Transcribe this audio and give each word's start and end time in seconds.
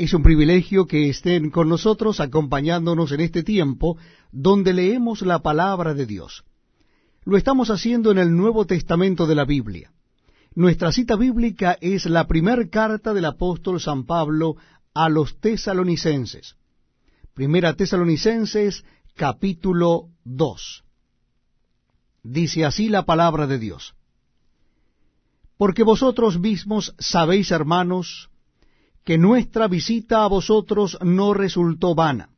Es 0.00 0.14
un 0.14 0.22
privilegio 0.22 0.86
que 0.86 1.10
estén 1.10 1.50
con 1.50 1.68
nosotros 1.68 2.20
acompañándonos 2.20 3.12
en 3.12 3.20
este 3.20 3.42
tiempo 3.42 3.98
donde 4.32 4.72
leemos 4.72 5.20
la 5.20 5.40
palabra 5.40 5.92
de 5.92 6.06
Dios. 6.06 6.42
Lo 7.26 7.36
estamos 7.36 7.68
haciendo 7.68 8.10
en 8.10 8.16
el 8.16 8.34
Nuevo 8.34 8.64
Testamento 8.64 9.26
de 9.26 9.34
la 9.34 9.44
Biblia. 9.44 9.92
Nuestra 10.54 10.90
cita 10.90 11.16
bíblica 11.16 11.76
es 11.82 12.06
la 12.06 12.26
primera 12.26 12.66
carta 12.70 13.12
del 13.12 13.26
apóstol 13.26 13.78
San 13.78 14.06
Pablo 14.06 14.56
a 14.94 15.10
los 15.10 15.38
tesalonicenses. 15.38 16.56
Primera 17.34 17.74
Tesalonicenses 17.74 18.86
capítulo 19.16 20.08
2. 20.24 20.82
Dice 22.22 22.64
así 22.64 22.88
la 22.88 23.04
palabra 23.04 23.46
de 23.46 23.58
Dios. 23.58 23.94
Porque 25.58 25.82
vosotros 25.82 26.40
mismos 26.40 26.94
sabéis, 26.98 27.50
hermanos, 27.50 28.30
que 29.04 29.18
nuestra 29.18 29.68
visita 29.68 30.24
a 30.24 30.28
vosotros 30.28 30.98
no 31.02 31.34
resultó 31.34 31.94
vana, 31.94 32.30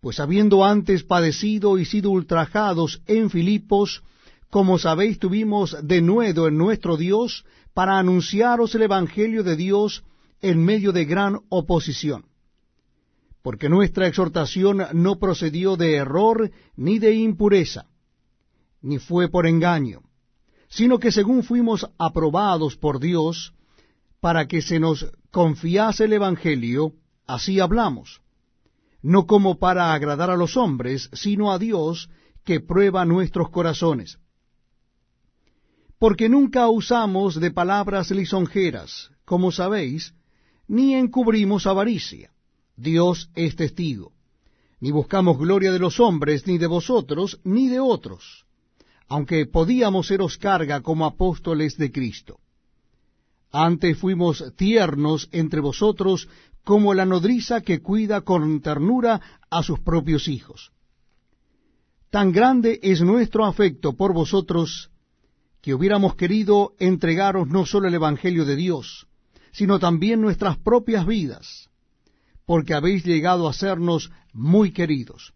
pues 0.00 0.20
habiendo 0.20 0.64
antes 0.64 1.02
padecido 1.02 1.78
y 1.78 1.84
sido 1.84 2.10
ultrajados 2.10 3.02
en 3.06 3.30
Filipos, 3.30 4.02
como 4.50 4.78
sabéis 4.78 5.18
tuvimos 5.18 5.76
de 5.82 6.00
nuevo 6.02 6.48
en 6.48 6.56
nuestro 6.56 6.96
Dios 6.96 7.44
para 7.74 7.98
anunciaros 7.98 8.74
el 8.74 8.82
Evangelio 8.82 9.42
de 9.42 9.56
Dios 9.56 10.04
en 10.40 10.64
medio 10.64 10.92
de 10.92 11.04
gran 11.04 11.40
oposición. 11.48 12.26
Porque 13.42 13.68
nuestra 13.68 14.06
exhortación 14.06 14.82
no 14.92 15.18
procedió 15.18 15.76
de 15.76 15.96
error 15.96 16.50
ni 16.76 16.98
de 16.98 17.14
impureza, 17.14 17.86
ni 18.80 18.98
fue 18.98 19.28
por 19.28 19.46
engaño, 19.46 20.02
sino 20.68 20.98
que 20.98 21.12
según 21.12 21.42
fuimos 21.42 21.88
aprobados 21.98 22.76
por 22.76 22.98
Dios, 22.98 23.52
para 24.20 24.46
que 24.46 24.62
se 24.62 24.80
nos 24.80 25.06
confiase 25.36 26.04
el 26.04 26.14
Evangelio, 26.14 26.94
así 27.26 27.60
hablamos, 27.60 28.22
no 29.02 29.26
como 29.26 29.58
para 29.58 29.92
agradar 29.92 30.30
a 30.30 30.36
los 30.36 30.56
hombres, 30.56 31.10
sino 31.12 31.52
a 31.52 31.58
Dios 31.58 32.08
que 32.42 32.60
prueba 32.60 33.04
nuestros 33.04 33.50
corazones. 33.50 34.18
Porque 35.98 36.30
nunca 36.30 36.70
usamos 36.70 37.38
de 37.38 37.50
palabras 37.50 38.10
lisonjeras, 38.12 39.10
como 39.26 39.52
sabéis, 39.52 40.14
ni 40.68 40.94
encubrimos 40.94 41.66
avaricia. 41.66 42.30
Dios 42.74 43.28
es 43.34 43.56
testigo. 43.56 44.12
Ni 44.80 44.90
buscamos 44.90 45.36
gloria 45.36 45.70
de 45.70 45.80
los 45.80 46.00
hombres, 46.00 46.46
ni 46.46 46.56
de 46.56 46.66
vosotros, 46.66 47.40
ni 47.44 47.68
de 47.68 47.78
otros, 47.78 48.46
aunque 49.06 49.44
podíamos 49.44 50.06
seros 50.06 50.38
carga 50.38 50.80
como 50.80 51.04
apóstoles 51.04 51.76
de 51.76 51.92
Cristo. 51.92 52.40
Antes 53.58 53.96
fuimos 53.96 54.44
tiernos 54.54 55.30
entre 55.32 55.60
vosotros 55.60 56.28
como 56.62 56.92
la 56.92 57.06
nodriza 57.06 57.62
que 57.62 57.80
cuida 57.80 58.20
con 58.20 58.60
ternura 58.60 59.18
a 59.48 59.62
sus 59.62 59.80
propios 59.80 60.28
hijos. 60.28 60.72
Tan 62.10 62.32
grande 62.32 62.78
es 62.82 63.00
nuestro 63.00 63.46
afecto 63.46 63.94
por 63.94 64.12
vosotros 64.12 64.90
que 65.62 65.72
hubiéramos 65.72 66.16
querido 66.16 66.74
entregaros 66.78 67.48
no 67.48 67.64
solo 67.64 67.88
el 67.88 67.94
Evangelio 67.94 68.44
de 68.44 68.56
Dios, 68.56 69.06
sino 69.52 69.78
también 69.78 70.20
nuestras 70.20 70.58
propias 70.58 71.06
vidas, 71.06 71.70
porque 72.44 72.74
habéis 72.74 73.06
llegado 73.06 73.48
a 73.48 73.54
sernos 73.54 74.10
muy 74.34 74.70
queridos. 74.70 75.32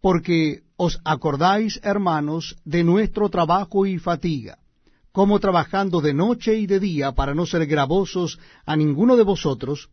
Porque 0.00 0.64
os 0.76 0.98
acordáis, 1.04 1.78
hermanos, 1.84 2.56
de 2.64 2.82
nuestro 2.82 3.28
trabajo 3.28 3.86
y 3.86 4.00
fatiga 4.00 4.58
como 5.12 5.40
trabajando 5.40 6.00
de 6.00 6.14
noche 6.14 6.56
y 6.58 6.66
de 6.66 6.80
día 6.80 7.12
para 7.12 7.34
no 7.34 7.46
ser 7.46 7.66
gravosos 7.66 8.38
a 8.64 8.76
ninguno 8.76 9.16
de 9.16 9.24
vosotros, 9.24 9.90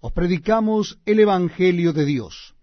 os 0.00 0.12
predicamos 0.12 0.98
el 1.06 1.20
Evangelio 1.20 1.92
de 1.92 2.04
Dios. 2.04 2.54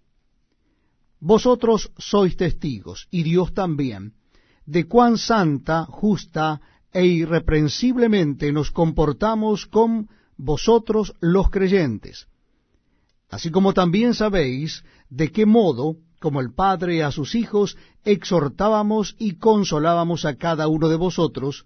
Vosotros 1.20 1.92
sois 1.98 2.36
testigos, 2.36 3.06
y 3.10 3.22
Dios 3.22 3.52
también, 3.52 4.14
de 4.66 4.86
cuán 4.86 5.18
santa, 5.18 5.84
justa 5.84 6.60
e 6.92 7.06
irreprensiblemente 7.06 8.52
nos 8.52 8.70
comportamos 8.70 9.66
con 9.66 10.08
vosotros 10.36 11.14
los 11.20 11.50
creyentes, 11.50 12.26
así 13.30 13.50
como 13.50 13.72
también 13.74 14.14
sabéis 14.14 14.84
de 15.08 15.30
qué 15.30 15.46
modo, 15.46 15.96
como 16.20 16.40
el 16.40 16.52
Padre 16.52 17.02
a 17.02 17.10
sus 17.10 17.34
hijos, 17.34 17.76
exhortábamos 18.04 19.16
y 19.18 19.36
consolábamos 19.36 20.24
a 20.24 20.36
cada 20.36 20.68
uno 20.68 20.88
de 20.88 20.96
vosotros, 20.96 21.64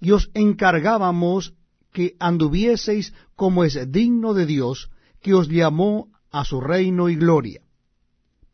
y 0.00 0.12
os 0.12 0.30
encargábamos 0.34 1.54
que 1.92 2.14
anduvieseis 2.18 3.12
como 3.34 3.64
es 3.64 3.90
digno 3.90 4.34
de 4.34 4.46
Dios, 4.46 4.90
que 5.20 5.34
os 5.34 5.48
llamó 5.48 6.08
a 6.30 6.44
su 6.44 6.60
reino 6.60 7.08
y 7.08 7.16
gloria. 7.16 7.62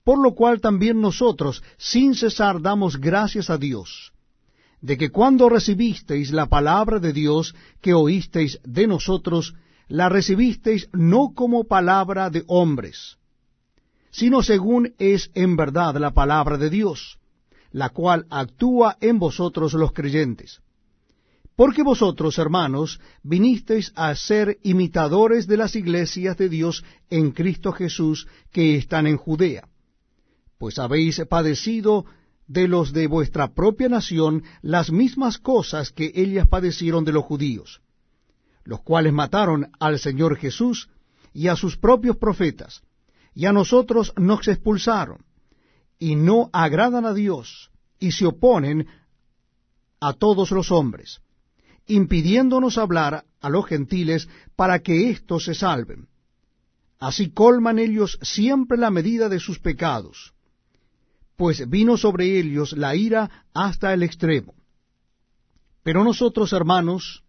Por 0.04 0.18
lo 0.22 0.34
cual 0.34 0.60
también 0.60 1.00
nosotros, 1.00 1.62
sin 1.76 2.14
cesar, 2.14 2.60
damos 2.60 2.98
gracias 2.98 3.50
a 3.50 3.58
Dios, 3.58 4.12
de 4.80 4.96
que 4.96 5.10
cuando 5.10 5.48
recibisteis 5.48 6.30
la 6.30 6.46
palabra 6.46 6.98
de 6.98 7.12
Dios 7.12 7.54
que 7.80 7.94
oísteis 7.94 8.60
de 8.64 8.86
nosotros, 8.86 9.54
la 9.88 10.08
recibisteis 10.08 10.88
no 10.92 11.32
como 11.34 11.64
palabra 11.64 12.30
de 12.30 12.44
hombres, 12.46 13.16
sino 14.10 14.42
según 14.42 14.94
es 14.98 15.30
en 15.34 15.56
verdad 15.56 15.96
la 15.96 16.12
palabra 16.12 16.56
de 16.58 16.70
Dios, 16.70 17.18
la 17.72 17.88
cual 17.90 18.26
actúa 18.30 18.96
en 19.00 19.18
vosotros 19.18 19.74
los 19.74 19.92
creyentes 19.92 20.63
porque 21.56 21.82
vosotros, 21.82 22.38
hermanos, 22.38 23.00
vinisteis 23.22 23.92
a 23.94 24.14
ser 24.14 24.58
imitadores 24.62 25.46
de 25.46 25.56
las 25.56 25.76
iglesias 25.76 26.36
de 26.36 26.48
Dios 26.48 26.84
en 27.10 27.30
Cristo 27.30 27.72
Jesús 27.72 28.26
que 28.50 28.76
están 28.76 29.06
en 29.06 29.16
Judea, 29.16 29.68
pues 30.58 30.78
habéis 30.78 31.20
padecido 31.28 32.06
de 32.46 32.66
los 32.66 32.92
de 32.92 33.06
vuestra 33.06 33.54
propia 33.54 33.88
nación 33.88 34.42
las 34.62 34.90
mismas 34.90 35.38
cosas 35.38 35.92
que 35.92 36.12
ellas 36.14 36.48
padecieron 36.48 37.04
de 37.04 37.12
los 37.12 37.24
judíos, 37.24 37.80
los 38.64 38.82
cuales 38.82 39.12
mataron 39.12 39.70
al 39.78 39.98
Señor 39.98 40.36
Jesús 40.36 40.88
y 41.32 41.48
a 41.48 41.56
sus 41.56 41.76
propios 41.76 42.16
profetas, 42.16 42.82
y 43.32 43.46
a 43.46 43.52
nosotros 43.52 44.12
nos 44.16 44.46
expulsaron, 44.48 45.24
y 45.98 46.16
no 46.16 46.50
agradan 46.52 47.06
a 47.06 47.14
Dios, 47.14 47.70
y 48.00 48.12
se 48.12 48.26
oponen 48.26 48.88
a 50.00 50.12
todos 50.12 50.50
los 50.50 50.70
hombres 50.70 51.20
impidiéndonos 51.86 52.78
hablar 52.78 53.24
a 53.40 53.48
los 53.50 53.66
gentiles 53.66 54.28
para 54.56 54.80
que 54.80 55.10
éstos 55.10 55.44
se 55.44 55.54
salven. 55.54 56.08
Así 56.98 57.30
colman 57.30 57.78
ellos 57.78 58.18
siempre 58.22 58.78
la 58.78 58.90
medida 58.90 59.28
de 59.28 59.40
sus 59.40 59.58
pecados, 59.58 60.32
pues 61.36 61.68
vino 61.68 61.96
sobre 61.96 62.38
ellos 62.38 62.72
la 62.72 62.94
ira 62.94 63.46
hasta 63.52 63.92
el 63.92 64.02
extremo. 64.02 64.54
Pero 65.82 66.04
nosotros, 66.04 66.52
hermanos, 66.52 67.24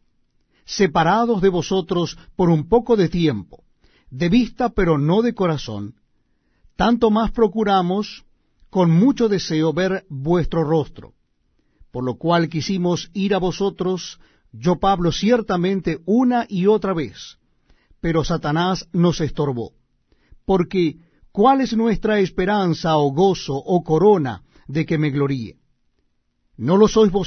separados 0.66 1.42
de 1.42 1.50
vosotros 1.50 2.18
por 2.36 2.50
un 2.50 2.70
poco 2.70 2.96
de 2.96 3.10
tiempo, 3.10 3.64
de 4.10 4.30
vista 4.30 4.70
pero 4.70 4.98
no 4.98 5.22
de 5.22 5.34
corazón, 5.34 5.96
tanto 6.76 7.12
más 7.12 7.32
procuramos 7.32 8.26
con 8.70 8.92
mucho 8.92 9.30
deseo 9.30 9.74
ver 9.74 10.06
vuestro 10.10 10.64
rostro, 10.64 11.14
por 11.92 12.04
lo 12.04 12.16
cual 12.16 12.50
quisimos 12.50 13.10
ir 13.14 13.34
a 13.36 13.40
vosotros 13.40 14.20
yo 14.58 14.78
Pablo 14.78 15.12
ciertamente 15.12 16.00
una 16.06 16.46
y 16.48 16.68
otra 16.68 16.94
vez, 16.94 17.38
pero 18.00 18.24
Satanás 18.24 18.88
nos 18.94 19.22
estorbó. 19.22 19.74
Porque, 20.46 20.98
¿cuál 21.32 21.62
es 21.62 21.76
nuestra 21.76 22.20
esperanza 22.20 22.98
o 22.98 23.12
gozo 23.12 23.56
o 23.56 23.84
corona 23.84 24.44
de 24.68 24.86
que 24.86 24.98
me 24.98 25.10
gloríe? 25.10 25.58
¿No 26.58 26.78
lo 26.78 26.88
sois 26.88 27.12
vosotros? 27.12 27.24